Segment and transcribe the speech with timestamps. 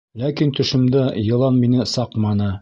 [0.19, 2.53] Ләкин төшөмдә йылан мине саҡманы.